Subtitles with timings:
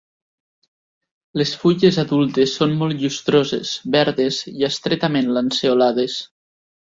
[1.41, 6.17] Les fulles adultes són molt llustroses, verdes i estretament lanceolades.